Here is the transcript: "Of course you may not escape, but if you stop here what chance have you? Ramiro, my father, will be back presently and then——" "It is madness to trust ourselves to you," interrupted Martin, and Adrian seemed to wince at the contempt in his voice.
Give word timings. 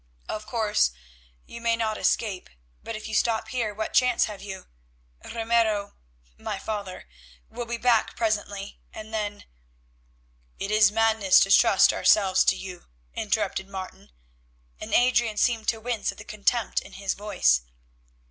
"Of 0.27 0.47
course 0.47 0.89
you 1.45 1.61
may 1.61 1.75
not 1.75 1.95
escape, 1.95 2.49
but 2.81 2.95
if 2.95 3.07
you 3.07 3.13
stop 3.13 3.49
here 3.49 3.71
what 3.71 3.93
chance 3.93 4.25
have 4.25 4.41
you? 4.41 4.65
Ramiro, 5.31 5.93
my 6.39 6.57
father, 6.57 7.07
will 7.51 7.67
be 7.67 7.77
back 7.77 8.15
presently 8.15 8.79
and 8.91 9.13
then——" 9.13 9.45
"It 10.57 10.71
is 10.71 10.91
madness 10.91 11.39
to 11.41 11.51
trust 11.55 11.93
ourselves 11.93 12.43
to 12.45 12.55
you," 12.55 12.87
interrupted 13.13 13.67
Martin, 13.69 14.09
and 14.79 14.91
Adrian 14.91 15.37
seemed 15.37 15.67
to 15.67 15.79
wince 15.79 16.11
at 16.11 16.17
the 16.17 16.23
contempt 16.23 16.81
in 16.81 16.93
his 16.93 17.13
voice. 17.13 17.61